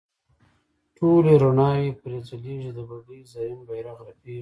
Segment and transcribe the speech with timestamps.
[0.97, 4.39] ټولې روڼاوې پرې ځلیږي د بګۍ زرین بیرغ رپیږي.